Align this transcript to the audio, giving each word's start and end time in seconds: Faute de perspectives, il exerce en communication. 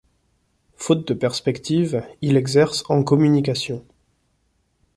Faute 0.77 1.07
de 1.09 1.13
perspectives, 1.13 2.01
il 2.23 2.35
exerce 2.35 2.83
en 2.89 3.03
communication. 3.03 3.85